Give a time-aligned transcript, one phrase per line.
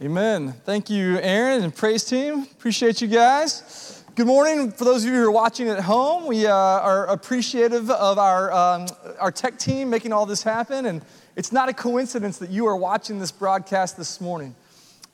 [0.00, 0.54] Amen.
[0.64, 2.42] Thank you, Aaron and praise team.
[2.50, 4.02] Appreciate you guys.
[4.14, 4.72] Good morning.
[4.72, 8.50] For those of you who are watching at home, we uh, are appreciative of our,
[8.52, 8.86] um,
[9.20, 10.86] our tech team making all this happen.
[10.86, 11.04] And
[11.36, 14.56] it's not a coincidence that you are watching this broadcast this morning.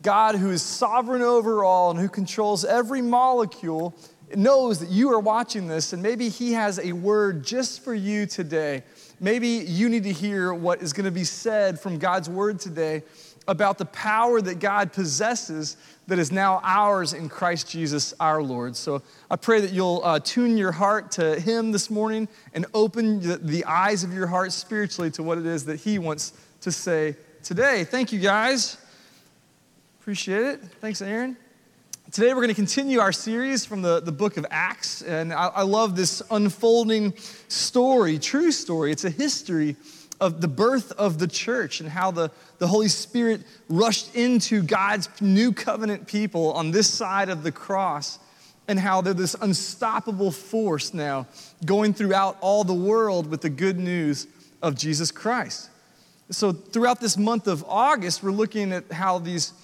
[0.01, 3.99] God, who is sovereign over all and who controls every molecule,
[4.37, 8.27] knows that you are watching this, and maybe He has a word just for you
[8.27, 8.85] today.
[9.21, 13.03] Maybe you need to hear what is going to be said from God's word today
[13.49, 15.77] about the power that God possesses
[16.07, 18.77] that is now ours in Christ Jesus our Lord.
[18.77, 23.21] So I pray that you'll uh, tune your heart to Him this morning and open
[23.21, 26.71] the, the eyes of your heart spiritually to what it is that He wants to
[26.71, 27.85] say today.
[27.85, 28.77] Thank you guys.
[30.01, 30.61] Appreciate it.
[30.81, 31.37] Thanks, Aaron.
[32.11, 35.03] Today, we're going to continue our series from the, the book of Acts.
[35.03, 37.15] And I, I love this unfolding
[37.49, 38.93] story, true story.
[38.93, 39.77] It's a history
[40.21, 45.09] of the birth of the church and how the, the Holy Spirit rushed into God's
[45.21, 48.19] new covenant people on this side of the cross,
[48.67, 51.27] and how they're this unstoppable force now
[51.65, 54.27] going throughout all the world with the good news
[54.63, 55.71] of Jesus Christ.
[56.31, 59.55] So, throughout this month of August, we're looking at how these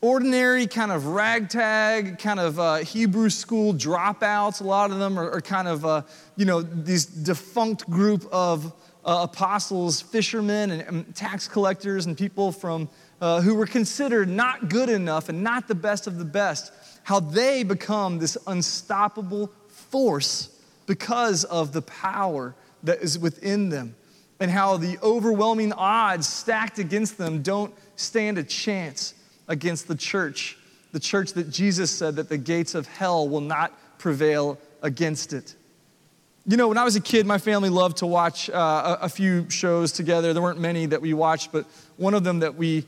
[0.00, 5.30] ordinary kind of ragtag kind of uh, hebrew school dropouts a lot of them are,
[5.30, 6.02] are kind of uh,
[6.36, 8.72] you know these defunct group of
[9.06, 12.88] uh, apostles, fishermen, and, and, tax collectors, and people from
[13.20, 16.72] uh, who were considered not good enough and not the best of the best,
[17.04, 23.94] how they become this unstoppable force because of the power that is within them,
[24.40, 29.14] and how the overwhelming odds stacked against them don't stand a chance
[29.48, 30.58] against the church,
[30.90, 35.54] the church that Jesus said that the gates of hell will not prevail against it.
[36.48, 39.08] You know, when I was a kid, my family loved to watch uh, a, a,
[39.08, 40.32] few shows together.
[40.32, 41.66] There weren't many that we watched, but
[41.96, 42.84] one of them that we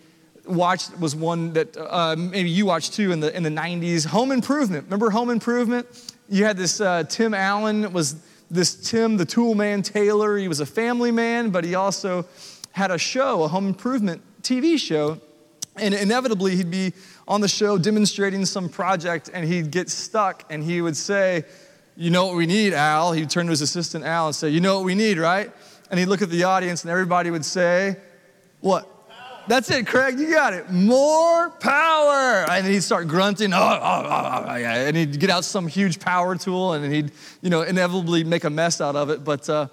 [0.47, 4.31] watched was one that uh, maybe you watched too in the, in the 90s Home
[4.31, 4.85] Improvement.
[4.85, 5.89] Remember Home Improvement?
[6.29, 10.37] You had this uh, Tim Allen, was this Tim, the tool man Taylor.
[10.37, 12.27] He was a family man, but he also
[12.71, 15.21] had a show, a home improvement TV show.
[15.75, 16.93] And inevitably, he'd be
[17.27, 21.45] on the show demonstrating some project, and he'd get stuck, and he would say,
[21.99, 23.11] you know what we need, Al?
[23.11, 25.51] He'd turn to his assistant, Al, and say, You know what we need, right?
[25.91, 27.97] And he'd look at the audience, and everybody would say,
[28.61, 28.85] What?
[29.09, 29.43] Power.
[29.49, 30.71] That's it, Craig, you got it.
[30.71, 32.49] More power.
[32.49, 34.87] And he'd start grunting, oh, oh, oh, oh, yeah.
[34.87, 37.11] and he'd get out some huge power tool, and he'd,
[37.43, 39.25] you know, inevitably make a mess out of it.
[39.25, 39.67] But, uh,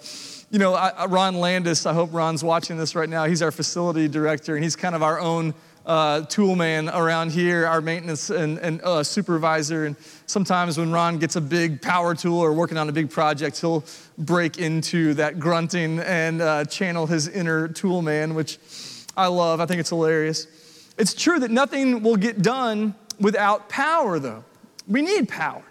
[0.49, 3.25] you know, I, Ron Landis, I hope Ron's watching this right now.
[3.25, 5.53] He's our facility director, and he's kind of our own
[5.85, 9.85] uh, tool man around here, our maintenance and, and uh, supervisor.
[9.85, 13.61] And sometimes when Ron gets a big power tool or working on a big project,
[13.61, 13.83] he'll
[14.17, 18.57] break into that grunting and uh, channel his inner tool man, which
[19.15, 19.59] I love.
[19.59, 20.47] I think it's hilarious.
[20.97, 24.43] It's true that nothing will get done without power, though.
[24.87, 25.63] We need power.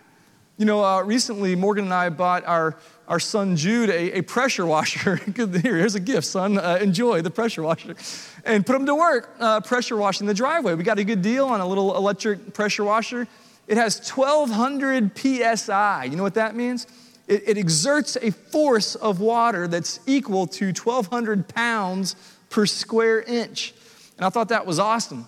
[0.56, 2.76] You know, uh, recently Morgan and I bought our,
[3.08, 5.16] our son Jude a, a pressure washer.
[5.36, 6.58] Here, here's a gift, son.
[6.58, 7.94] Uh, enjoy the pressure washer.
[8.44, 10.74] And put him to work uh, pressure washing the driveway.
[10.74, 13.26] We got a good deal on a little electric pressure washer.
[13.66, 16.04] It has 1,200 psi.
[16.04, 16.86] You know what that means?
[17.26, 22.16] It, it exerts a force of water that's equal to 1,200 pounds
[22.50, 23.74] per square inch.
[24.16, 25.26] And I thought that was awesome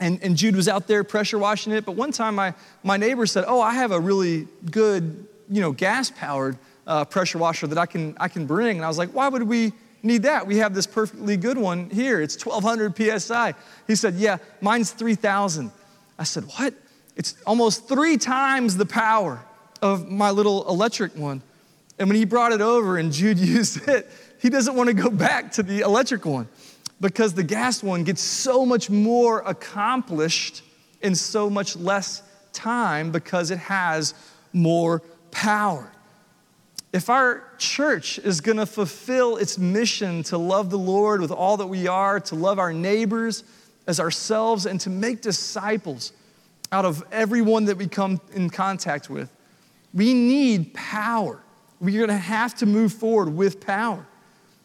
[0.00, 1.84] and, and Jude was out there pressure washing it.
[1.84, 5.72] But one time my, my neighbor said, Oh, I have a really good, you know,
[5.72, 6.56] gas powered
[6.90, 8.76] uh, pressure washer that I can, I can bring.
[8.76, 10.46] And I was like, Why would we need that?
[10.46, 12.20] We have this perfectly good one here.
[12.20, 13.54] It's 1200 psi.
[13.86, 15.70] He said, Yeah, mine's 3000.
[16.18, 16.74] I said, What?
[17.16, 19.40] It's almost three times the power
[19.80, 21.42] of my little electric one.
[21.98, 25.10] And when he brought it over and Jude used it, he doesn't want to go
[25.10, 26.48] back to the electric one
[27.00, 30.62] because the gas one gets so much more accomplished
[31.02, 32.22] in so much less
[32.52, 34.14] time because it has
[34.52, 35.92] more power.
[36.92, 41.56] If our church is going to fulfill its mission to love the Lord with all
[41.58, 43.44] that we are, to love our neighbors
[43.86, 46.12] as ourselves, and to make disciples
[46.72, 49.30] out of everyone that we come in contact with,
[49.94, 51.40] we need power.
[51.80, 54.04] We're going to have to move forward with power.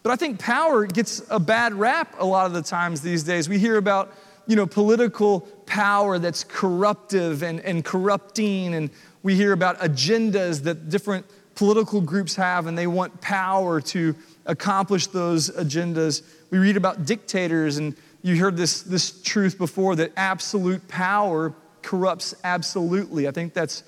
[0.03, 3.49] But I think power gets a bad rap a lot of the times these days.
[3.49, 4.13] We hear about,
[4.45, 8.89] you know, political power that's corruptive and, and corrupting, and
[9.23, 11.25] we hear about agendas that different
[11.55, 14.15] political groups have, and they want power to
[14.45, 16.21] accomplish those agendas.
[16.51, 22.35] We read about dictators, and you heard this, this truth before that absolute power corrupts
[22.43, 23.27] absolutely.
[23.27, 23.83] I think that's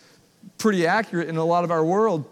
[0.57, 2.25] pretty accurate in a lot of our world.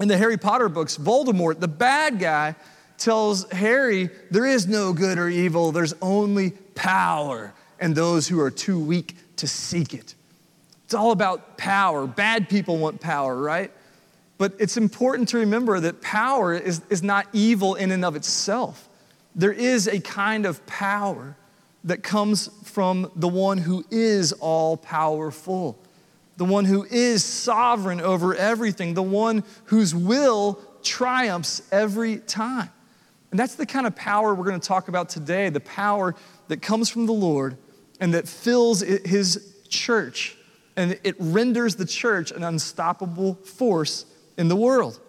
[0.00, 2.56] In the Harry Potter books, Voldemort, the bad guy,
[2.98, 7.52] tells Harry, There is no good or evil, there's only power.
[7.80, 10.14] and those who are too weak to seek it.
[10.84, 12.06] It's all about power.
[12.06, 13.70] Bad people want power, right?
[14.36, 18.88] But it's important to remember that power is, is not evil in and of itself.
[19.34, 21.36] There is a kind of power
[21.84, 25.78] that comes from the one who is all powerful,
[26.36, 32.70] the one who is sovereign over everything, the one whose will triumphs every time.
[33.30, 36.14] And that's the kind of power we're going to talk about today the power
[36.48, 37.56] that comes from the Lord
[38.00, 40.36] and that fills his church
[40.76, 45.00] and it renders the church an unstoppable force in the world.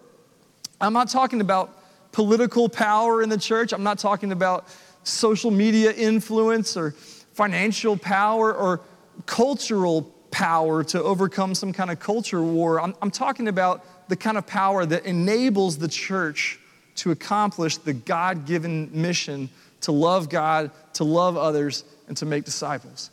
[0.80, 1.72] I'm not talking about
[2.12, 4.68] political power in the church, I'm not talking about
[5.04, 6.92] social media influence or
[7.34, 8.80] financial power or
[9.26, 12.80] cultural power to overcome some kind of culture war.
[12.80, 16.58] I'm, I'm talking about the kind of power that enables the church
[16.96, 19.48] to accomplish the God given mission
[19.82, 23.10] to love God, to love others, and to make disciples.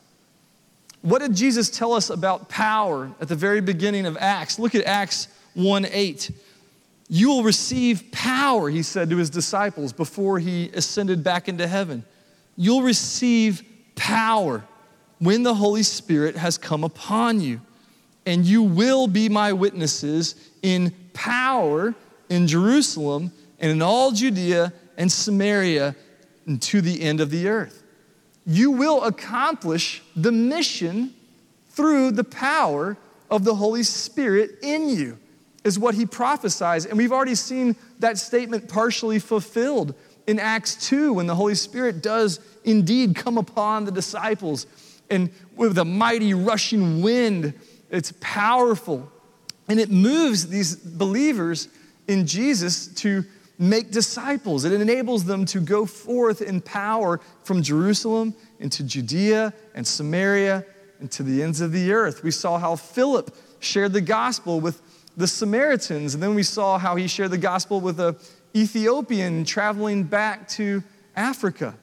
[1.01, 4.57] What did Jesus tell us about power at the very beginning of Acts?
[4.57, 6.31] Look at Acts 1 8.
[7.09, 12.03] You will receive power, he said to his disciples before he ascended back into heaven.
[12.55, 13.63] You'll receive
[13.95, 14.63] power
[15.19, 17.61] when the Holy Spirit has come upon you,
[18.25, 21.93] and you will be my witnesses in power
[22.29, 25.95] in Jerusalem and in all Judea and Samaria
[26.45, 27.83] and to the end of the earth.
[28.45, 31.13] You will accomplish the mission
[31.69, 32.97] through the power
[33.29, 35.17] of the Holy Spirit in you
[35.63, 36.85] is what he prophesies.
[36.85, 39.95] And we've already seen that statement partially fulfilled
[40.27, 44.67] in Acts 2 when the Holy Spirit does indeed come upon the disciples.
[45.09, 47.53] And with a mighty rushing wind,
[47.89, 49.11] it's powerful.
[49.67, 51.67] And it moves these believers
[52.07, 53.23] in Jesus to
[53.59, 54.65] make disciples.
[54.65, 60.65] It enables them to go forth in power from Jerusalem into Judea and Samaria
[60.99, 62.23] and to the ends of the earth.
[62.23, 64.81] We saw how Philip shared the gospel with
[65.17, 66.13] the Samaritans.
[66.13, 68.15] And then we saw how he shared the gospel with a
[68.55, 70.83] Ethiopian traveling back to
[71.15, 71.75] Africa.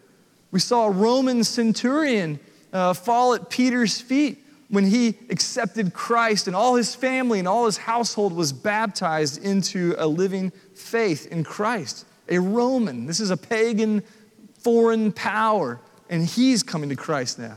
[0.51, 2.41] We saw a Roman centurion
[2.73, 4.39] uh, fall at Peter's feet
[4.69, 9.97] when he accepted Christ, and all his family and all his household was baptized into
[9.99, 12.07] a living faith in Christ.
[12.29, 14.03] A Roman, this is a pagan
[14.61, 17.57] foreign power, and he's coming to Christ now.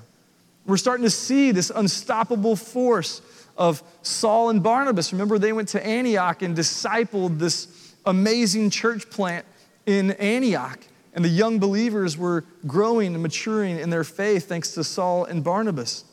[0.66, 3.22] We're starting to see this unstoppable force
[3.58, 5.12] of Saul and Barnabas.
[5.12, 9.46] Remember, they went to Antioch and discipled this amazing church plant
[9.86, 10.80] in Antioch.
[11.14, 15.44] And the young believers were growing and maturing in their faith thanks to Saul and
[15.44, 16.06] Barnabas.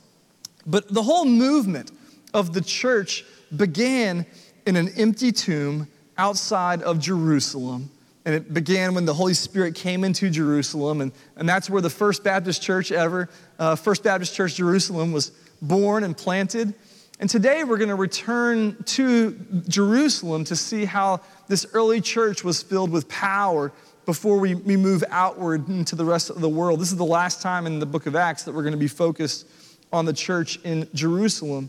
[0.66, 1.90] But the whole movement
[2.34, 3.24] of the church
[3.56, 4.26] began
[4.66, 5.88] in an empty tomb
[6.18, 7.90] outside of Jerusalem.
[8.26, 11.00] And it began when the Holy Spirit came into Jerusalem.
[11.00, 15.32] And, and that's where the First Baptist Church ever, uh, First Baptist Church Jerusalem, was
[15.62, 16.74] born and planted.
[17.20, 19.32] And today we're going to return to
[19.68, 23.72] Jerusalem to see how this early church was filled with power
[24.06, 26.80] before we, we move outward into the rest of the world.
[26.80, 28.88] This is the last time in the book of Acts that we're going to be
[28.88, 29.46] focused
[29.92, 31.68] on the church in Jerusalem.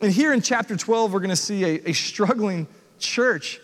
[0.00, 2.68] And here in chapter 12, we're going to see a, a struggling
[3.00, 3.60] church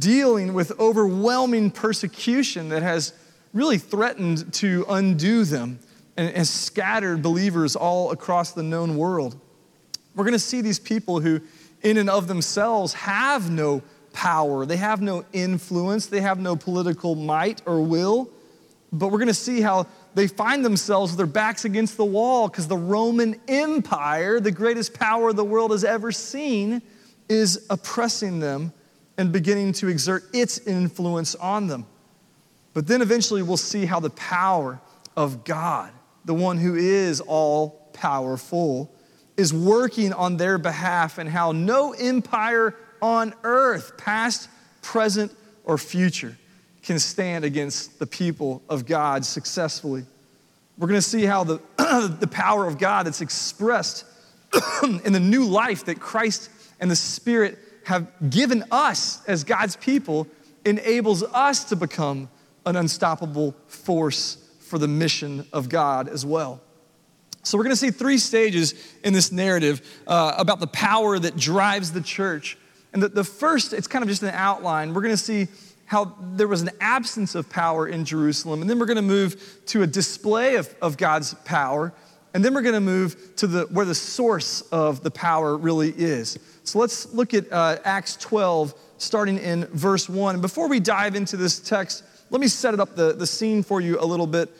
[0.00, 3.12] dealing with overwhelming persecution that has
[3.54, 5.78] really threatened to undo them
[6.16, 9.40] and has scattered believers all across the known world.
[10.16, 11.40] We're going to see these people who,
[11.82, 13.82] in and of themselves, have no
[14.12, 18.30] power, they have no influence, they have no political might or will.
[18.92, 22.48] But we're going to see how they find themselves with their backs against the wall
[22.48, 26.80] because the Roman Empire, the greatest power the world has ever seen,
[27.28, 28.72] is oppressing them
[29.18, 31.84] and beginning to exert its influence on them.
[32.72, 34.80] But then eventually we'll see how the power
[35.16, 35.90] of God,
[36.24, 38.90] the one who is all powerful,
[39.36, 44.48] is working on their behalf and how no empire on earth, past,
[44.82, 45.32] present,
[45.64, 46.36] or future,
[46.82, 50.04] can stand against the people of God successfully.
[50.78, 51.60] We're going to see how the,
[52.20, 54.04] the power of God that's expressed
[55.04, 56.50] in the new life that Christ
[56.80, 60.26] and the Spirit have given us as God's people
[60.64, 62.28] enables us to become
[62.64, 66.60] an unstoppable force for the mission of God as well.
[67.46, 68.74] So, we're going to see three stages
[69.04, 72.58] in this narrative uh, about the power that drives the church.
[72.92, 74.92] And the, the first, it's kind of just an outline.
[74.92, 75.46] We're going to see
[75.84, 78.62] how there was an absence of power in Jerusalem.
[78.62, 81.94] And then we're going to move to a display of, of God's power.
[82.34, 85.90] And then we're going to move to the, where the source of the power really
[85.90, 86.40] is.
[86.64, 90.34] So let's look at uh, Acts 12, starting in verse 1.
[90.34, 93.62] And before we dive into this text, let me set it up the, the scene
[93.62, 94.50] for you a little bit.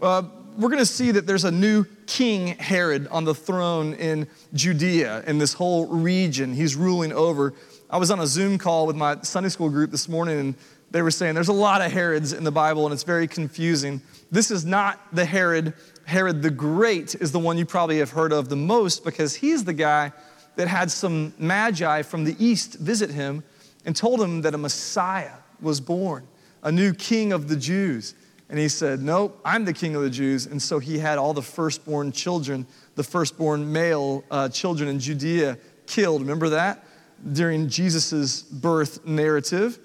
[0.00, 0.22] Uh,
[0.56, 5.22] we're going to see that there's a new king, Herod, on the throne in Judea,
[5.26, 6.54] in this whole region.
[6.54, 7.52] He's ruling over.
[7.90, 10.54] I was on a Zoom call with my Sunday school group this morning, and
[10.90, 14.00] they were saying there's a lot of Herods in the Bible, and it's very confusing.
[14.30, 15.74] This is not the Herod.
[16.04, 19.64] Herod the Great is the one you probably have heard of the most because he's
[19.64, 20.12] the guy
[20.56, 23.44] that had some magi from the east visit him
[23.84, 26.26] and told him that a Messiah was born,
[26.62, 28.14] a new king of the Jews.
[28.48, 30.46] And he said, Nope, I'm the king of the Jews.
[30.46, 35.58] And so he had all the firstborn children, the firstborn male uh, children in Judea
[35.86, 36.20] killed.
[36.20, 36.84] Remember that?
[37.32, 39.78] During Jesus' birth narrative.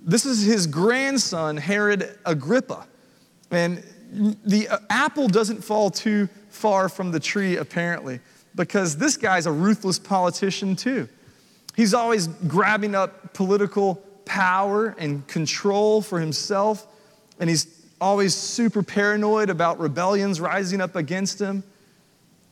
[0.00, 2.86] This is his grandson, Herod Agrippa.
[3.50, 3.84] And
[4.44, 8.20] the uh, apple doesn't fall too far from the tree, apparently,
[8.54, 11.08] because this guy's a ruthless politician, too.
[11.76, 16.86] He's always grabbing up political power and control for himself,
[17.38, 17.64] and he's
[18.00, 21.62] always super paranoid about rebellions rising up against him.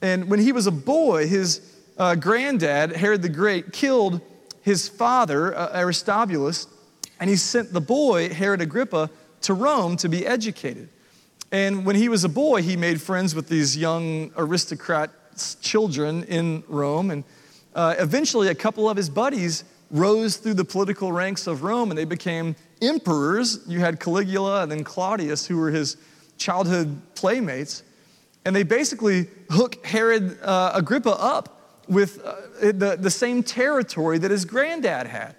[0.03, 1.61] And when he was a boy, his
[1.99, 4.21] uh, granddad, Herod the Great, killed
[4.63, 6.67] his father, uh, Aristobulus,
[7.19, 9.11] and he sent the boy, Herod Agrippa,
[9.43, 10.89] to Rome to be educated.
[11.53, 15.11] And when he was a boy, he made friends with these young aristocrat
[15.61, 17.11] children in Rome.
[17.11, 17.25] And
[17.75, 21.99] uh, eventually, a couple of his buddies rose through the political ranks of Rome and
[21.99, 23.61] they became emperors.
[23.67, 25.97] You had Caligula and then Claudius, who were his
[26.39, 27.83] childhood playmates.
[28.45, 34.31] And they basically hook Herod uh, Agrippa up with uh, the, the same territory that
[34.31, 35.35] his granddad had.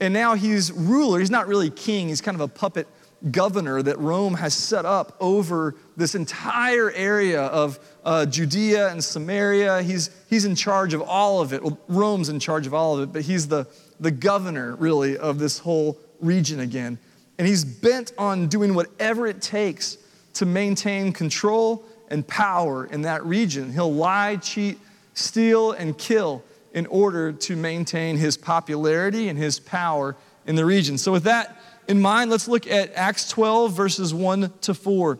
[0.00, 1.18] And now he's ruler.
[1.18, 2.86] He's not really king, he's kind of a puppet
[3.32, 9.82] governor that Rome has set up over this entire area of uh, Judea and Samaria.
[9.82, 11.62] He's, he's in charge of all of it.
[11.62, 13.66] Well, Rome's in charge of all of it, but he's the,
[13.98, 16.98] the governor, really, of this whole region again.
[17.38, 19.98] And he's bent on doing whatever it takes
[20.34, 23.72] to maintain control and power in that region.
[23.72, 24.78] He'll lie, cheat,
[25.14, 30.98] steal, and kill in order to maintain his popularity and his power in the region.
[30.98, 35.18] So, with that in mind, let's look at Acts 12, verses 1 to 4.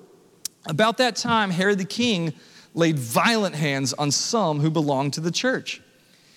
[0.67, 2.35] About that time, Herod the king
[2.75, 5.81] laid violent hands on some who belonged to the church.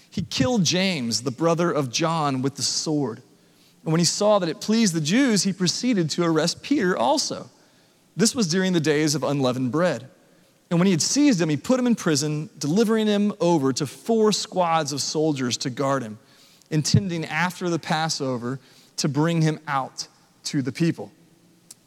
[0.10, 3.22] He killed James, the brother of John, with the sword.
[3.84, 7.50] And when he saw that it pleased the Jews, he proceeded to arrest Peter also.
[8.16, 10.10] This was during the days of unleavened bread.
[10.70, 13.86] And when he had seized him, he put him in prison, delivering him over to
[13.86, 16.18] four squads of soldiers to guard him,
[16.70, 18.60] intending after the Passover
[18.98, 20.08] to bring him out
[20.46, 21.12] to the people.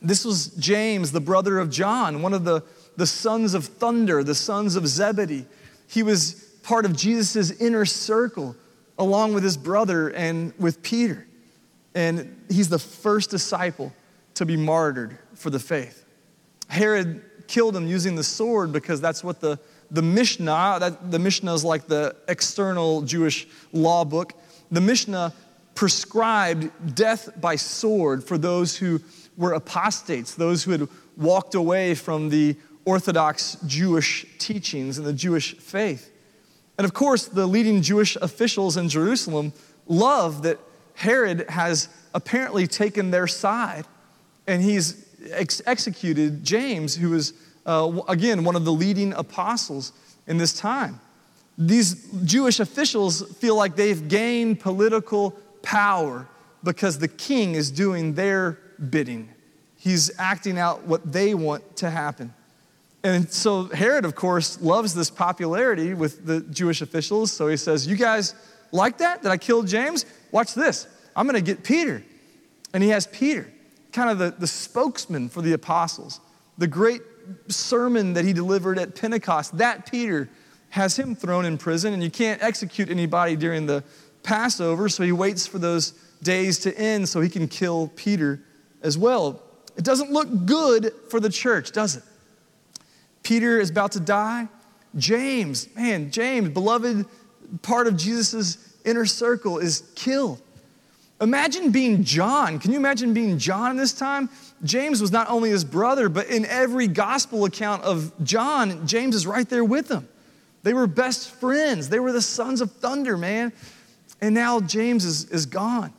[0.02, 2.62] This was James, the brother of John, one of the,
[2.96, 5.46] the sons of thunder, the sons of Zebedee.
[5.86, 8.54] He was part of Jesus' inner circle,
[8.98, 11.26] along with his brother and with Peter.
[11.94, 13.92] And he's the first disciple
[14.34, 16.04] to be martyred for the faith.
[16.68, 19.58] Herod killed him using the sword because that's what the,
[19.90, 24.32] the Mishnah, that, the Mishnah is like the external Jewish law book.
[24.70, 25.32] The Mishnah
[25.74, 29.00] prescribed death by sword for those who
[29.36, 35.56] were apostates, those who had walked away from the Orthodox Jewish teachings and the Jewish
[35.56, 36.10] faith.
[36.76, 39.52] And of course, the leading Jewish officials in Jerusalem
[39.86, 40.58] love that
[40.94, 43.84] Herod has apparently taken their side
[44.46, 47.32] and he's ex- executed James, who was,
[47.66, 49.92] uh, again, one of the leading apostles
[50.26, 51.00] in this time.
[51.56, 55.32] These Jewish officials feel like they've gained political
[55.62, 56.28] power
[56.62, 58.58] because the king is doing their
[58.90, 59.28] bidding.
[59.76, 62.32] He's acting out what they want to happen.
[63.04, 67.30] And so Herod, of course, loves this popularity with the Jewish officials.
[67.30, 68.34] So he says, You guys
[68.74, 69.22] like that?
[69.22, 70.04] That I killed James?
[70.32, 70.86] Watch this.
[71.16, 72.04] I'm going to get Peter.
[72.74, 73.46] And he has Peter,
[73.92, 76.20] kind of the, the spokesman for the apostles.
[76.58, 77.02] The great
[77.48, 80.28] sermon that he delivered at Pentecost, that Peter
[80.70, 83.84] has him thrown in prison, and you can't execute anybody during the
[84.24, 88.40] Passover, so he waits for those days to end so he can kill Peter
[88.82, 89.40] as well.
[89.76, 92.02] It doesn't look good for the church, does it?
[93.22, 94.48] Peter is about to die.
[94.96, 97.06] James, man, James, beloved
[97.62, 100.40] part of Jesus' inner circle, is killed.
[101.20, 102.58] Imagine being John.
[102.58, 104.28] Can you imagine being John in this time?
[104.62, 109.26] James was not only his brother, but in every gospel account of John, James is
[109.26, 110.08] right there with him.
[110.64, 111.88] They were best friends.
[111.88, 113.52] They were the sons of thunder, man.
[114.20, 115.92] And now James is, is gone.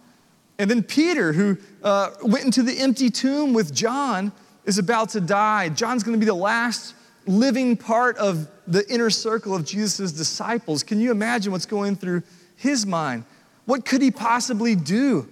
[0.57, 4.31] And then Peter, who uh, went into the empty tomb with John,
[4.65, 5.69] is about to die.
[5.69, 6.95] John's going to be the last
[7.27, 10.83] living part of the inner circle of Jesus' disciples.
[10.83, 12.23] Can you imagine what's going through
[12.55, 13.25] his mind?
[13.65, 15.27] What could he possibly do?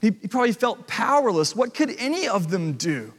[0.00, 1.56] He, he probably felt powerless.
[1.56, 3.12] What could any of them do?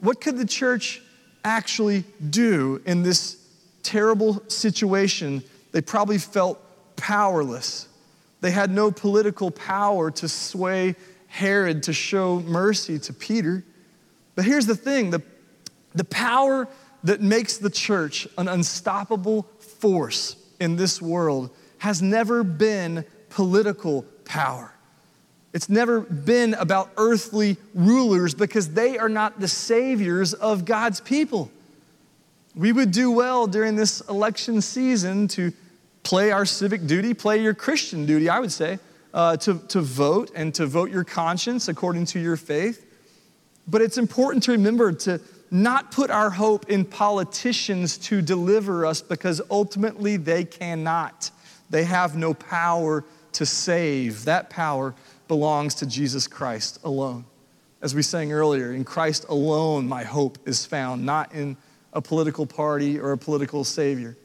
[0.00, 1.02] What could the church
[1.44, 3.44] actually do in this
[3.82, 5.42] terrible situation?
[5.72, 6.60] They probably felt
[6.96, 7.88] powerless.
[8.40, 10.94] They had no political power to sway
[11.26, 13.64] Herod to show mercy to Peter.
[14.34, 15.22] But here's the thing the,
[15.94, 16.68] the power
[17.04, 24.72] that makes the church an unstoppable force in this world has never been political power.
[25.52, 31.50] It's never been about earthly rulers because they are not the saviors of God's people.
[32.54, 35.52] We would do well during this election season to
[36.02, 38.78] play our civic duty, play your Christian duty, I would say,
[39.14, 42.84] uh, to, to vote and to vote your conscience according to your faith.
[43.66, 49.00] But it's important to remember to not put our hope in politicians to deliver us
[49.00, 51.30] because ultimately they cannot.
[51.70, 54.24] They have no power to save.
[54.24, 54.94] That power
[55.26, 57.24] belongs to Jesus Christ alone.
[57.80, 61.56] As we sang earlier, in Christ alone my hope is found, not in
[61.92, 64.16] a political party or a political savior.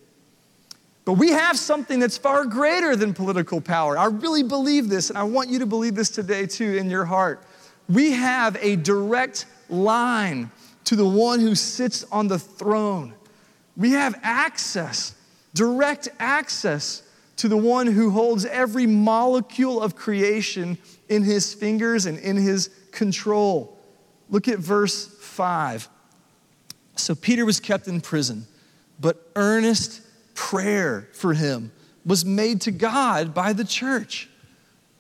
[1.05, 3.97] But we have something that's far greater than political power.
[3.97, 7.05] I really believe this, and I want you to believe this today too in your
[7.05, 7.43] heart.
[7.89, 10.49] We have a direct line
[10.85, 13.13] to the one who sits on the throne.
[13.75, 15.15] We have access,
[15.53, 17.03] direct access
[17.37, 20.77] to the one who holds every molecule of creation
[21.09, 23.77] in his fingers and in his control.
[24.29, 25.89] Look at verse 5.
[26.95, 28.45] So Peter was kept in prison,
[28.99, 30.01] but earnest
[30.35, 31.71] prayer for him
[32.05, 34.29] was made to God by the church.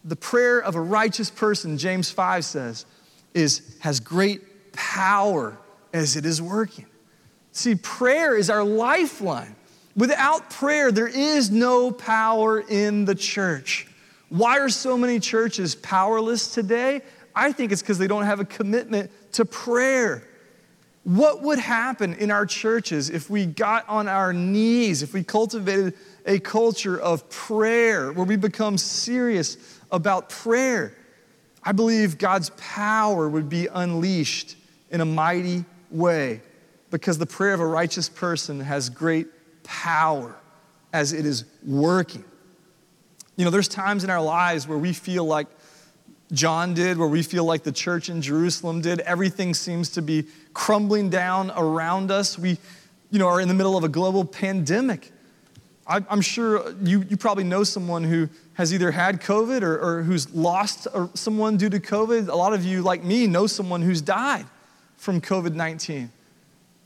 [0.03, 2.85] The prayer of a righteous person, James 5 says,
[3.33, 5.57] is, has great power
[5.93, 6.87] as it is working.
[7.51, 9.55] See, prayer is our lifeline.
[9.95, 13.87] Without prayer, there is no power in the church.
[14.29, 17.01] Why are so many churches powerless today?
[17.35, 20.27] I think it's because they don't have a commitment to prayer.
[21.03, 25.93] What would happen in our churches if we got on our knees, if we cultivated
[26.25, 29.57] a culture of prayer where we become serious
[29.91, 30.95] about prayer?
[31.61, 34.55] I believe God's power would be unleashed
[34.89, 36.41] in a mighty way
[36.93, 39.27] because the prayer of a righteous person has great
[39.63, 40.35] power
[40.93, 42.23] as it is working.
[43.35, 45.47] You know, there's times in our lives where we feel like
[46.31, 48.99] John did, where we feel like the church in Jerusalem did.
[49.01, 52.37] Everything seems to be crumbling down around us.
[52.37, 52.57] We,
[53.09, 55.11] you know, are in the middle of a global pandemic.
[55.87, 60.03] I, am sure you, you probably know someone who has either had COVID or, or
[60.03, 62.29] who's lost someone due to COVID.
[62.29, 64.45] A lot of you, like me, know someone who's died
[65.03, 66.09] from COVID 19.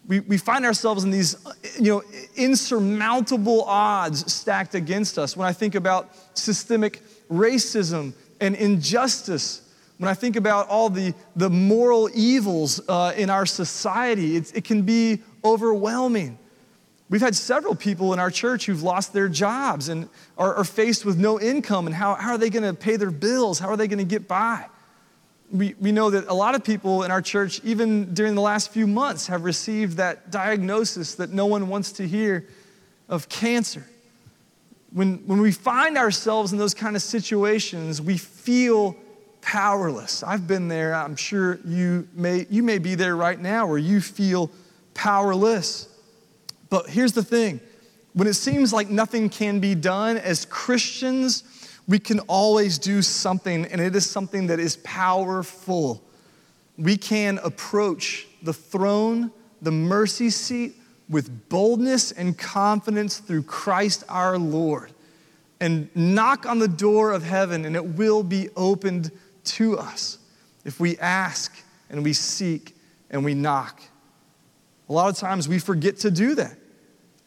[0.07, 1.35] We, we find ourselves in these
[1.79, 2.03] you know,
[2.35, 5.35] insurmountable odds stacked against us.
[5.37, 11.49] When I think about systemic racism and injustice, when I think about all the, the
[11.49, 16.39] moral evils uh, in our society, it, it can be overwhelming.
[17.09, 21.05] We've had several people in our church who've lost their jobs and are, are faced
[21.05, 23.59] with no income, and how, how are they going to pay their bills?
[23.59, 24.65] How are they going to get by?
[25.51, 28.71] We, we know that a lot of people in our church, even during the last
[28.71, 32.47] few months, have received that diagnosis that no one wants to hear
[33.07, 33.85] of cancer.
[34.91, 38.97] When, when we find ourselves in those kind of situations, we feel
[39.41, 40.23] powerless.
[40.23, 40.93] I've been there.
[40.93, 44.51] I'm sure you may, you may be there right now where you feel
[44.93, 45.87] powerless.
[46.69, 47.61] But here's the thing
[48.13, 51.43] when it seems like nothing can be done, as Christians,
[51.87, 56.03] we can always do something, and it is something that is powerful.
[56.77, 60.75] We can approach the throne, the mercy seat,
[61.09, 64.91] with boldness and confidence through Christ our Lord
[65.59, 69.11] and knock on the door of heaven, and it will be opened
[69.45, 70.19] to us
[70.65, 71.55] if we ask
[71.89, 72.75] and we seek
[73.09, 73.81] and we knock.
[74.89, 76.57] A lot of times we forget to do that.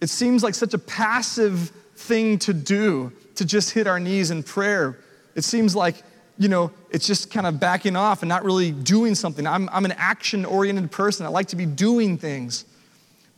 [0.01, 4.43] It seems like such a passive thing to do to just hit our knees in
[4.43, 4.99] prayer.
[5.35, 6.03] It seems like,
[6.37, 9.47] you know, it's just kind of backing off and not really doing something.
[9.47, 11.25] I'm, I'm an action oriented person.
[11.25, 12.67] I like to be doing things.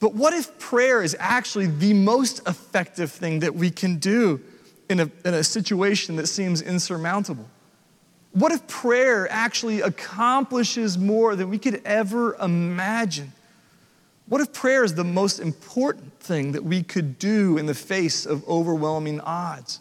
[0.00, 4.40] But what if prayer is actually the most effective thing that we can do
[4.88, 7.48] in a, in a situation that seems insurmountable?
[8.32, 13.30] What if prayer actually accomplishes more than we could ever imagine?
[14.26, 18.26] What if prayer is the most important thing that we could do in the face
[18.26, 19.78] of overwhelming odds?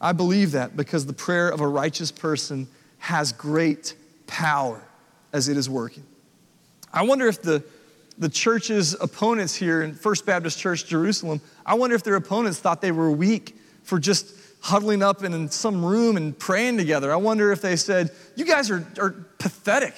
[0.00, 3.94] I believe that because the prayer of a righteous person has great
[4.26, 4.82] power
[5.32, 6.04] as it is working.
[6.92, 7.62] I wonder if the,
[8.16, 12.80] the church's opponents here in First Baptist Church Jerusalem, I wonder if their opponents thought
[12.80, 17.12] they were weak for just huddling up in some room and praying together.
[17.12, 19.94] I wonder if they said, You guys are, are pathetic.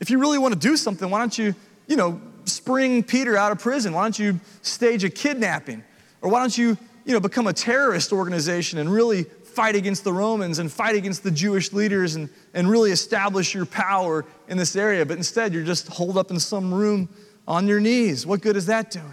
[0.00, 1.54] If you really want to do something, why don't you,
[1.86, 3.92] you know, spring Peter out of prison?
[3.92, 5.82] Why don't you stage a kidnapping?
[6.22, 10.12] Or why don't you, you know, become a terrorist organization and really fight against the
[10.12, 14.76] Romans and fight against the Jewish leaders and, and really establish your power in this
[14.76, 15.04] area?
[15.04, 17.08] But instead, you're just holed up in some room
[17.46, 18.26] on your knees.
[18.26, 19.06] What good is that doing?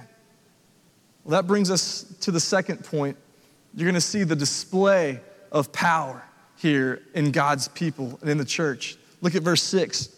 [1.23, 3.17] Well, that brings us to the second point.
[3.73, 5.19] You're going to see the display
[5.51, 6.23] of power
[6.57, 8.97] here in God's people and in the church.
[9.21, 10.09] Look at verse 6.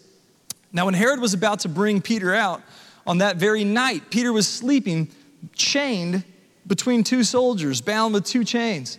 [0.72, 2.60] Now, when Herod was about to bring Peter out
[3.06, 5.08] on that very night, Peter was sleeping,
[5.54, 6.24] chained
[6.66, 8.98] between two soldiers, bound with two chains.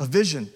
[0.00, 0.50] a vision.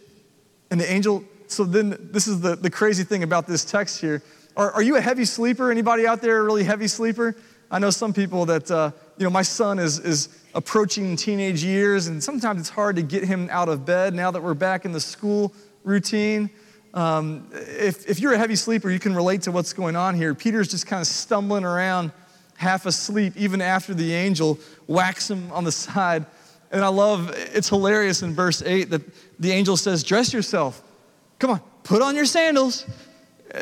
[0.70, 4.22] And the angel, so then this is the, the crazy thing about this text here.
[4.56, 5.70] Are, are you a heavy sleeper?
[5.70, 7.36] Anybody out there a really heavy sleeper?
[7.70, 12.06] I know some people that, uh, you know, my son is, is approaching teenage years,
[12.06, 14.92] and sometimes it's hard to get him out of bed now that we're back in
[14.92, 15.52] the school
[15.82, 16.50] routine.
[16.94, 20.34] Um, if, if you're a heavy sleeper, you can relate to what's going on here.
[20.34, 22.12] Peter's just kind of stumbling around,
[22.56, 26.24] half asleep, even after the angel whacks him on the side.
[26.70, 29.02] And I love, it's hilarious in verse 8 that
[29.38, 30.82] the angel says, Dress yourself.
[31.38, 32.86] Come on, put on your sandals,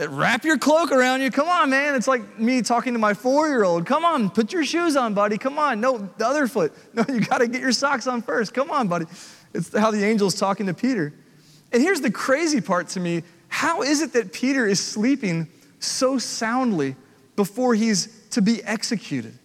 [0.09, 1.31] wrap your cloak around you.
[1.31, 1.95] Come on, man.
[1.95, 3.87] It's like me talking to my four year old.
[3.87, 5.39] Come on, put your shoes on, buddy.
[5.39, 5.81] Come on.
[5.81, 6.73] No, the other foot.
[6.95, 8.53] No, you got to get your socks on first.
[8.53, 9.07] Come on, buddy.
[9.55, 11.13] It's how the angel's talking to Peter.
[11.73, 15.47] And here's the crazy part to me how is it that Peter is sleeping
[15.79, 16.97] so soundly
[17.37, 19.39] before he's to be executed?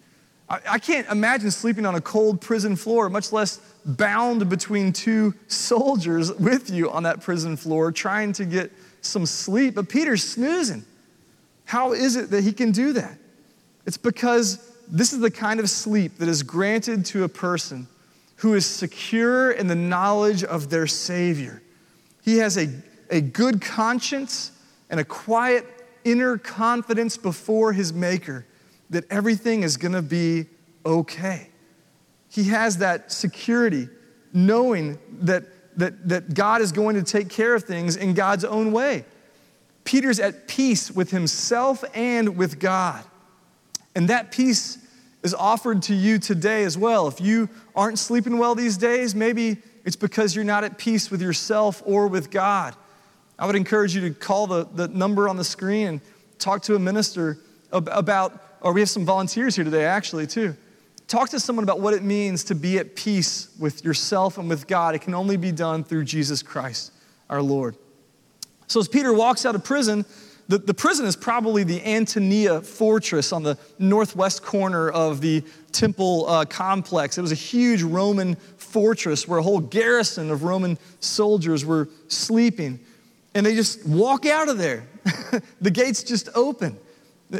[0.50, 6.32] I, can't imagine sleeping on a cold prison floor, much less bound between two soldiers
[6.32, 9.76] with you on that prison floor trying to get some sleep.
[9.76, 10.86] But Peter's snoozing.
[11.66, 13.18] How is it that he can do that?
[13.86, 17.88] It's because this is the kind of sleep that is granted to a person
[18.38, 21.62] who is secure in the knowledge of their Savior.
[22.24, 22.70] He has a,
[23.10, 24.52] a good conscience
[24.90, 25.66] and a quiet
[26.06, 28.46] inner confidence before his Maker
[28.90, 30.46] that everything is going to be
[30.86, 31.50] okay.
[32.30, 33.90] He has that security,
[34.34, 35.44] knowing that,
[35.78, 39.06] that, that God is going to take care of things in God's own way.
[39.84, 43.04] Peter's at peace with himself and with God.
[43.96, 44.78] And that peace
[45.24, 47.08] is offered to you today as well.
[47.08, 51.22] If you aren't sleeping well these days, maybe it's because you're not at peace with
[51.22, 52.76] yourself or with God.
[53.40, 56.02] I would encourage you to call the, the number on the screen and
[56.40, 57.38] talk to a minister
[57.72, 60.56] about, or we have some volunteers here today actually, too.
[61.08, 64.68] Talk to someone about what it means to be at peace with yourself and with
[64.68, 64.94] God.
[64.94, 66.92] It can only be done through Jesus Christ,
[67.30, 67.78] our Lord.
[68.68, 70.06] So as Peter walks out of prison,
[70.50, 76.26] the, the prison is probably the Antonia fortress on the northwest corner of the temple
[76.28, 77.18] uh, complex.
[77.18, 82.80] It was a huge Roman fortress where a whole garrison of Roman soldiers were sleeping.
[83.34, 84.86] And they just walk out of there.
[85.62, 86.78] the gates just open.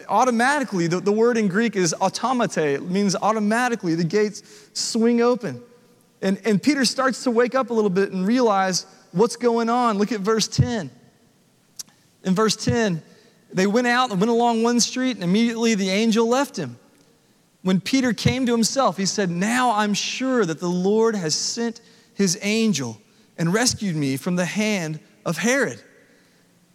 [0.10, 2.58] Automatically, the, the word in Greek is automate.
[2.58, 5.62] It means automatically the gates swing open.
[6.22, 9.98] And, and Peter starts to wake up a little bit and realize what's going on.
[9.98, 10.92] Look at verse 10.
[12.24, 13.02] In verse 10,
[13.54, 16.78] they went out and went along one street, and immediately the angel left him.
[17.62, 21.82] When Peter came to himself, he said, Now I'm sure that the Lord has sent
[22.14, 23.00] his angel
[23.38, 25.82] and rescued me from the hand of Herod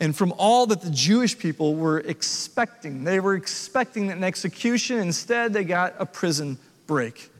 [0.02, 3.04] and from all that the Jewish people were expecting.
[3.04, 4.98] They were expecting an execution.
[4.98, 7.30] Instead, they got a prison break,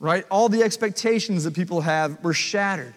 [0.00, 0.24] right?
[0.30, 2.94] All the expectations that people have were shattered.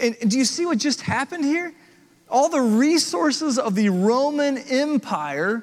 [0.00, 1.72] And, and do you see what just happened here?
[2.34, 5.62] all the resources of the Roman Empire,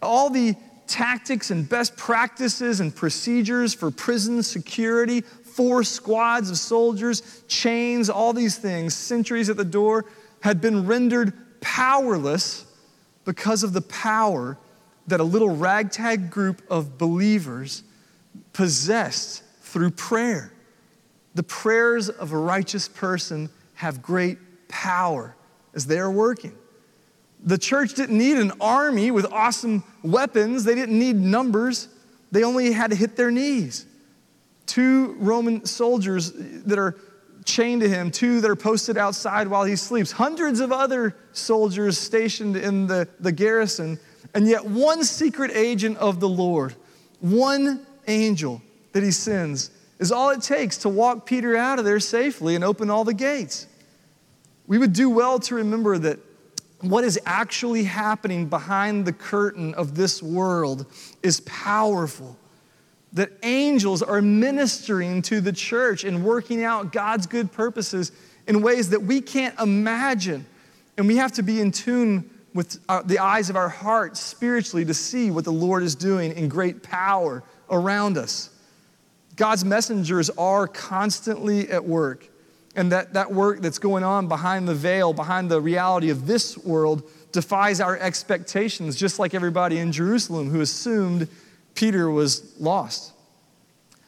[0.00, 0.54] all the
[0.86, 8.32] tactics and best practices and procedures for prison security, four squads of soldiers, chains, all
[8.32, 10.06] these things, sentries at the door,
[10.40, 12.64] had been rendered powerless
[13.24, 14.58] because of the power
[15.06, 17.82] that a little ragtag group of believers
[18.52, 20.52] possessed through prayer.
[21.34, 25.34] The prayers of a righteous person have great power
[25.74, 26.56] as they are working.
[27.44, 31.88] The church didn't need an army with awesome weapons, they didn't need numbers,
[32.32, 33.86] they only had to hit their knees.
[34.66, 36.96] Two Roman soldiers that are
[37.44, 41.98] chained to him, two that are posted outside while he sleeps, hundreds of other soldiers
[41.98, 43.98] stationed in the, the garrison,
[44.34, 46.74] and yet one secret agent of the Lord,
[47.20, 52.00] one angel that he sends is all it takes to walk Peter out of there
[52.00, 53.66] safely and open all the gates.
[54.66, 56.18] We would do well to remember that
[56.80, 60.86] what is actually happening behind the curtain of this world
[61.22, 62.36] is powerful.
[63.14, 68.12] That angels are ministering to the church and working out God's good purposes
[68.46, 70.46] in ways that we can't imagine.
[70.96, 74.84] And we have to be in tune with our, the eyes of our hearts spiritually
[74.84, 78.50] to see what the Lord is doing in great power around us.
[79.36, 82.28] God's messengers are constantly at work.
[82.74, 86.58] And that, that work that's going on behind the veil, behind the reality of this
[86.58, 91.28] world, defies our expectations, just like everybody in Jerusalem who assumed
[91.78, 93.12] Peter was lost.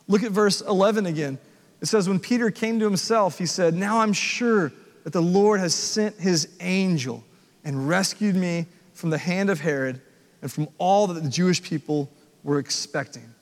[0.09, 1.39] Look at verse 11 again.
[1.81, 4.73] It says, When Peter came to himself, he said, Now I'm sure
[5.05, 7.23] that the Lord has sent his angel
[7.65, 10.01] and rescued me from the hand of Herod
[10.43, 12.11] and from all that the Jewish people
[12.43, 13.33] were expecting.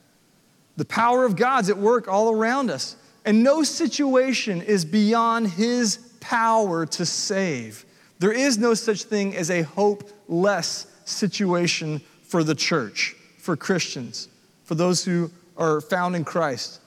[0.76, 2.96] The power of God's at work all around us.
[3.24, 7.86] And no situation is beyond his power to save.
[8.18, 13.16] There is no such thing as a hopeless situation for the church,
[13.48, 14.28] for Christians,
[14.64, 16.82] for those who are found in Christ.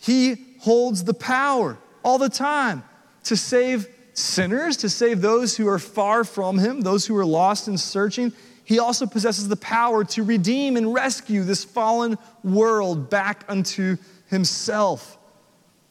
[0.00, 2.82] He holds the power all the time
[3.22, 7.68] to save sinners, to save those who are far from him, those who are lost
[7.68, 8.32] and searching.
[8.64, 15.16] He also possesses the power to redeem and rescue this fallen world back unto himself.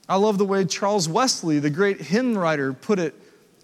[0.10, 3.16] I love the way Charles Wesley, the great hymn writer, put it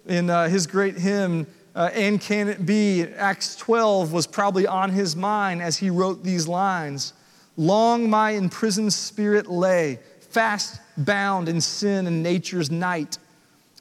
[0.06, 3.02] in uh, his great hymn, uh, And Can It Be?
[3.02, 7.12] Acts 12 was probably on his mind as he wrote these lines
[7.56, 13.18] Long my imprisoned spirit lay, fast bound in sin and nature's night.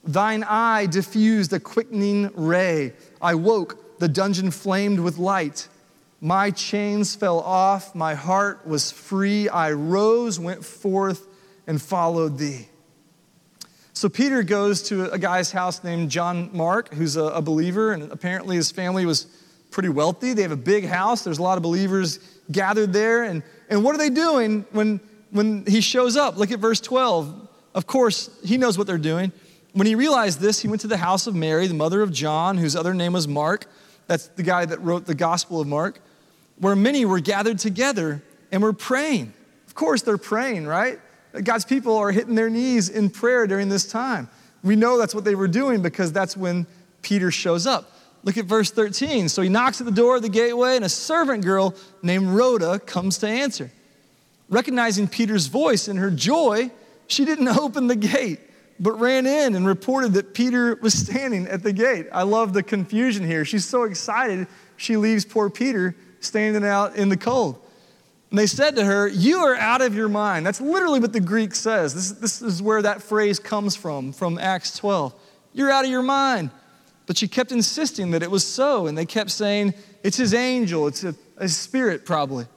[0.03, 2.93] Thine eye diffused a quickening ray.
[3.21, 5.67] I woke, the dungeon flamed with light.
[6.21, 9.49] My chains fell off, my heart was free.
[9.49, 11.27] I rose, went forth
[11.65, 12.67] and followed thee.
[13.95, 18.11] So Peter goes to a guy's house named John Mark, who's a, a, believer, and
[18.11, 19.27] apparently his family was
[19.69, 20.33] pretty wealthy.
[20.33, 22.19] They have a big house, there's a lot of believers
[22.51, 23.23] gathered there.
[23.23, 26.37] And, and what are they doing when, when he shows up?
[26.37, 27.49] Look at verse 12.
[27.75, 29.31] Of course, he knows what they're doing.
[29.73, 32.57] When he realized this, he went to the house of Mary, the mother of John,
[32.57, 33.67] whose other name was Mark.
[34.07, 35.99] That's the guy that wrote the Gospel of Mark,
[36.57, 39.33] where many were gathered together and were praying.
[39.67, 40.99] Of course, they're praying, right?
[41.41, 44.29] God's people are hitting their knees in prayer during this time.
[44.63, 46.67] We know that's what they were doing because that's when
[47.01, 47.91] Peter shows up.
[48.23, 49.29] Look at verse 13.
[49.29, 52.79] So he knocks at the door of the gateway, and a servant girl named Rhoda
[52.79, 53.71] comes to answer.
[54.49, 56.71] Recognizing Peter's voice in her joy,
[57.07, 58.39] she didn't open the gate,
[58.79, 62.07] but ran in and reported that Peter was standing at the gate.
[62.11, 63.43] I love the confusion here.
[63.43, 67.59] She's so excited, she leaves poor Peter standing out in the cold.
[68.33, 70.43] And they said to her, You are out of your mind.
[70.43, 71.93] That's literally what the Greek says.
[71.93, 75.13] This, this is where that phrase comes from, from Acts 12.
[75.53, 76.49] You're out of your mind.
[77.05, 80.87] But she kept insisting that it was so, and they kept saying, It's his angel,
[80.87, 82.47] it's a, a spirit, probably.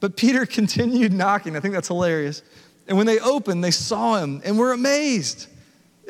[0.00, 1.56] But Peter continued knocking.
[1.56, 2.40] I think that's hilarious.
[2.88, 5.46] And when they opened, they saw him and were amazed.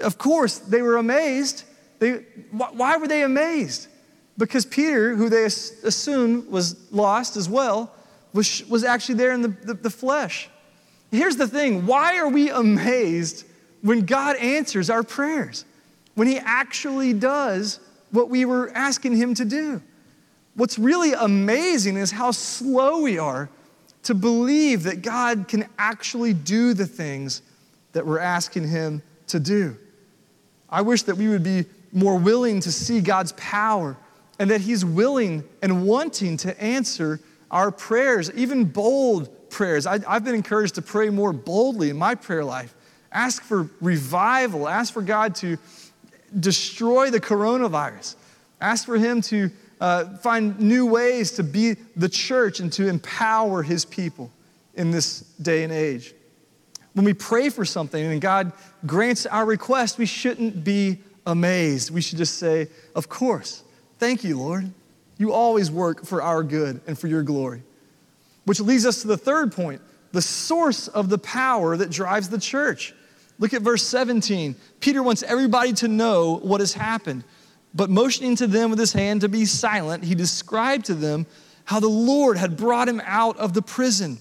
[0.00, 1.64] Of course, they were amazed.
[1.98, 2.18] They,
[2.52, 3.88] why were they amazed?
[4.38, 7.92] Because Peter, who they assumed was lost as well,
[8.32, 10.48] was, was actually there in the, the, the flesh.
[11.10, 13.44] Here's the thing why are we amazed
[13.82, 15.64] when God answers our prayers?
[16.14, 19.82] When He actually does what we were asking Him to do?
[20.54, 23.48] What's really amazing is how slow we are
[24.04, 27.42] to believe that God can actually do the things
[27.92, 29.76] that we're asking Him to do.
[30.68, 33.96] I wish that we would be more willing to see God's power
[34.38, 37.20] and that He's willing and wanting to answer
[37.52, 39.86] our prayers, even bold prayers.
[39.86, 42.74] I, have been encouraged to pray more boldly in my prayer life.
[43.12, 45.58] Ask for revival, ask for God to
[46.40, 48.16] destroy the coronavirus,
[48.60, 53.62] ask for Him to uh, find new ways to be the church and to empower
[53.62, 54.30] His people
[54.74, 56.14] in this day and age.
[56.94, 58.52] When we pray for something and God
[58.86, 61.90] grants our request, we shouldn't be amazed.
[61.90, 63.62] We should just say, Of course.
[63.98, 64.72] Thank you, Lord.
[65.22, 67.62] You always work for our good and for your glory.
[68.44, 69.80] Which leads us to the third point
[70.10, 72.92] the source of the power that drives the church.
[73.38, 74.56] Look at verse 17.
[74.80, 77.22] Peter wants everybody to know what has happened.
[77.72, 81.26] But motioning to them with his hand to be silent, he described to them
[81.66, 84.18] how the Lord had brought him out of the prison.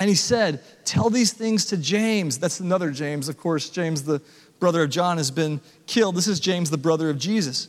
[0.00, 2.38] And he said, Tell these things to James.
[2.38, 3.68] That's another James, of course.
[3.68, 4.22] James, the
[4.60, 6.16] brother of John, has been killed.
[6.16, 7.68] This is James, the brother of Jesus.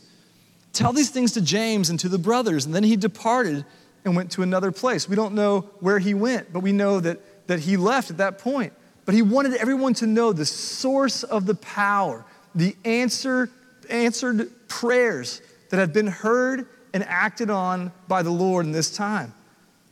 [0.74, 2.66] Tell these things to James and to the brothers.
[2.66, 3.64] And then he departed
[4.04, 5.08] and went to another place.
[5.08, 8.38] We don't know where he went, but we know that that he left at that
[8.38, 8.72] point.
[9.04, 13.50] But he wanted everyone to know the source of the power, the answer,
[13.90, 19.34] answered prayers that have been heard and acted on by the Lord in this time.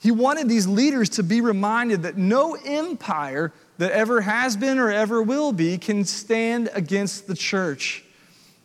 [0.00, 4.90] He wanted these leaders to be reminded that no empire that ever has been or
[4.90, 8.04] ever will be can stand against the church.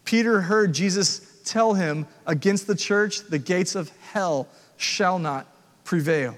[0.05, 5.47] Peter heard Jesus tell him, Against the church, the gates of hell shall not
[5.83, 6.37] prevail.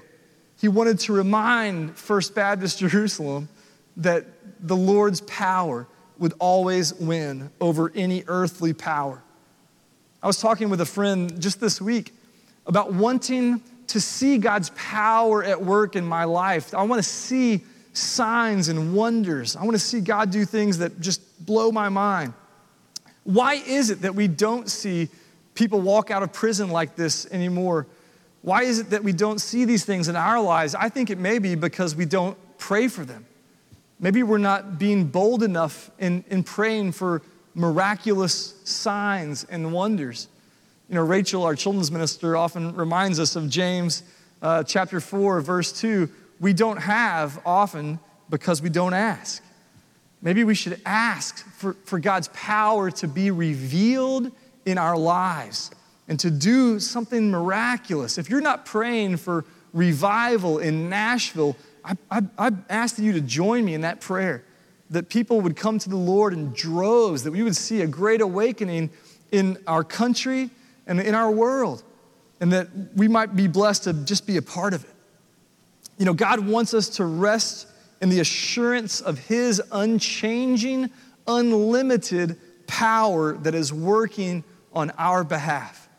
[0.60, 3.50] He wanted to remind First Baptist Jerusalem
[3.98, 4.26] that
[4.60, 9.22] the Lord's power would always win over any earthly power.
[10.22, 12.14] I was talking with a friend just this week
[12.66, 16.74] about wanting to see God's power at work in my life.
[16.74, 19.56] I want to see signs and wonders.
[19.56, 22.34] I want to see God do things that just blow my mind.
[23.30, 25.08] Why is it that we don't see
[25.54, 27.86] people walk out of prison like this anymore?
[28.42, 30.74] Why is it that we don't see these things in our lives?
[30.74, 33.28] I think it may be because we don't pray for them.
[34.00, 37.22] Maybe we're not being bold enough in, in praying for
[37.54, 40.28] miraculous signs and wonders.
[40.90, 44.02] You know, Rachel, our children's minister, often reminds us of James
[44.42, 46.10] uh, chapter 4, verse 2.
[46.40, 48.00] We don't have often
[48.32, 49.44] because we don't ask.
[50.22, 54.32] Maybe we should ask for, for God's power to be revealed
[54.66, 55.72] in our lives
[56.08, 58.18] and to do something miraculous.
[58.18, 61.56] If you're not praying for revival in Nashville,
[61.86, 64.44] I, I, I ask you to join me in that prayer
[64.90, 68.22] that people would come to the Lord in droves, that we would see a great
[68.22, 68.90] awakening
[69.32, 70.50] in our country
[70.88, 71.84] and in our world,
[72.42, 74.90] and that we might be blessed to just be a part of it.
[76.00, 77.68] You know, God wants us to rest
[78.02, 80.90] in the assurance of His unchanging,
[81.28, 85.90] unlimited power that is working on our behalf.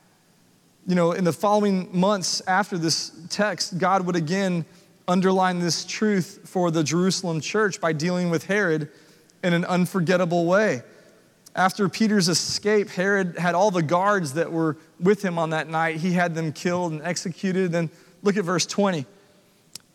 [0.87, 4.65] You know, in the following months after this text, God would again
[5.07, 8.89] underline this truth for the Jerusalem church by dealing with Herod
[9.43, 10.83] in an unforgettable way.
[11.55, 15.97] After Peter's escape, Herod had all the guards that were with him on that night,
[15.97, 17.73] he had them killed and executed.
[17.73, 17.91] Then
[18.23, 19.05] look at verse 20.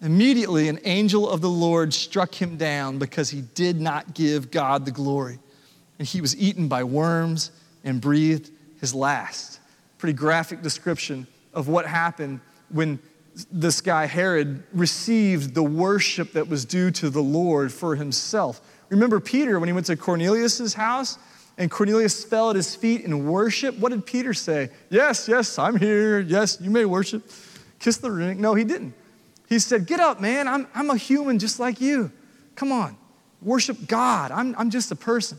[0.00, 4.84] Immediately, an angel of the Lord struck him down because he did not give God
[4.84, 5.38] the glory.
[5.98, 7.50] And he was eaten by worms
[7.82, 9.60] and breathed his last.
[9.98, 13.00] Pretty graphic description of what happened when
[13.50, 18.60] this guy Herod received the worship that was due to the Lord for himself.
[18.90, 21.18] Remember Peter when he went to Cornelius' house?
[21.58, 24.70] and Cornelius fell at his feet in worship, what did Peter say?
[24.90, 26.20] Yes, yes, I'm here.
[26.20, 27.28] Yes, you may worship.
[27.80, 28.40] Kiss the ring.
[28.40, 28.94] No, he didn't.
[29.48, 30.46] He said, Get up, man.
[30.46, 32.12] I'm, I'm a human just like you.
[32.54, 32.96] Come on,
[33.40, 34.30] worship God.
[34.30, 35.38] I'm, I'm just a person.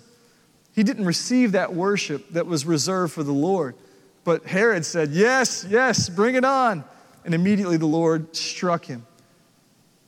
[0.74, 3.76] He didn't receive that worship that was reserved for the Lord.
[4.24, 6.84] But Herod said, Yes, yes, bring it on.
[7.26, 9.06] And immediately the Lord struck him.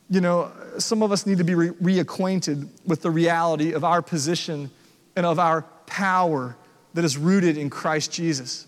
[0.08, 4.02] You know, some of us need to be re- reacquainted with the reality of our
[4.02, 4.70] position
[5.14, 6.56] and of our power
[6.94, 8.66] that is rooted in Christ Jesus.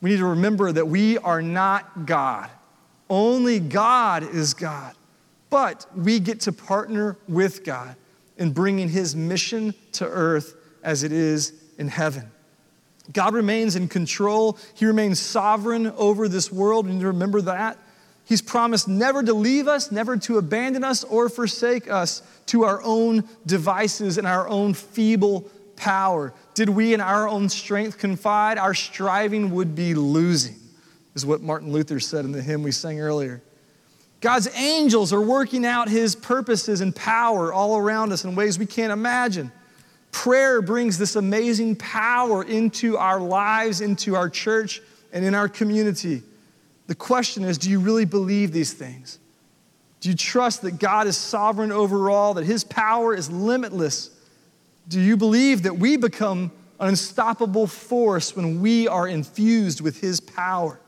[0.00, 2.50] We need to remember that we are not God.
[3.08, 4.94] Only God is God.
[5.50, 7.96] But we get to partner with God
[8.36, 12.30] in bringing his mission to earth as it is in heaven.
[13.12, 14.58] God remains in control.
[14.74, 16.86] He remains sovereign over this world.
[16.86, 17.78] We need to remember that.
[18.24, 22.82] He's promised never to leave us, never to abandon us or forsake us to our
[22.82, 26.34] own devices and our own feeble power.
[26.54, 30.56] Did we in our own strength confide, our striving would be losing,
[31.16, 33.42] is what Martin Luther said in the hymn we sang earlier.
[34.20, 38.66] God's angels are working out his purposes and power all around us in ways we
[38.66, 39.50] can't imagine.
[40.12, 44.80] Prayer brings this amazing power into our lives, into our church,
[45.12, 46.22] and in our community.
[46.86, 49.18] The question is do you really believe these things?
[50.00, 54.10] Do you trust that God is sovereign over all, that his power is limitless?
[54.88, 60.20] Do you believe that we become an unstoppable force when we are infused with His
[60.20, 60.78] power?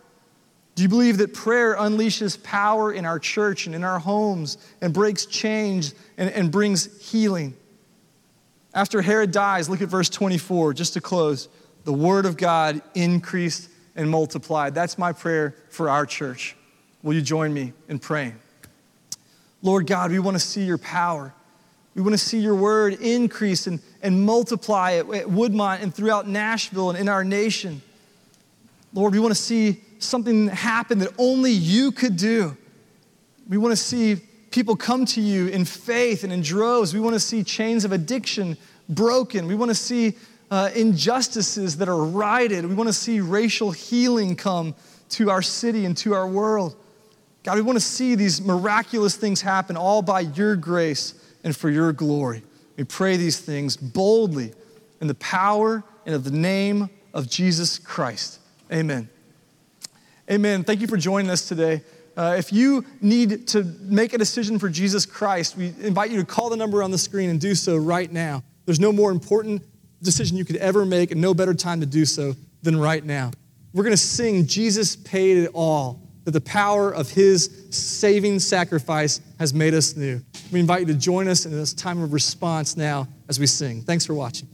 [0.78, 4.94] Do you believe that prayer unleashes power in our church and in our homes and
[4.94, 7.56] breaks change and, and brings healing?
[8.72, 11.48] After Herod dies, look at verse 24, just to close.
[11.82, 14.72] The word of God increased and multiplied.
[14.72, 16.54] That's my prayer for our church.
[17.02, 18.38] Will you join me in praying?
[19.62, 21.34] Lord God, we want to see your power.
[21.96, 26.28] We want to see your word increase and, and multiply at, at Woodmont and throughout
[26.28, 27.82] Nashville and in our nation.
[28.94, 32.57] Lord, we want to see something happen that only you could do.
[33.49, 34.16] We want to see
[34.51, 36.94] people come to you in faith and in droves.
[36.94, 38.57] We want to see chains of addiction
[38.88, 39.46] broken.
[39.46, 40.14] We want to see
[40.51, 42.64] uh, injustices that are righted.
[42.66, 44.74] We want to see racial healing come
[45.11, 46.76] to our city and to our world.
[47.42, 51.70] God, we want to see these miraculous things happen all by your grace and for
[51.70, 52.42] your glory.
[52.76, 54.53] We pray these things boldly
[55.01, 58.40] in the power and of the name of Jesus Christ.
[58.72, 59.09] Amen.
[60.30, 60.62] Amen.
[60.62, 61.80] Thank you for joining us today.
[62.14, 66.26] Uh, if you need to make a decision for Jesus Christ, we invite you to
[66.26, 68.42] call the number on the screen and do so right now.
[68.66, 69.62] There's no more important
[70.02, 73.30] decision you could ever make and no better time to do so than right now.
[73.72, 79.22] We're going to sing Jesus paid it all, that the power of his saving sacrifice
[79.38, 80.20] has made us new.
[80.52, 83.80] We invite you to join us in this time of response now as we sing.
[83.80, 84.48] Thanks for watching.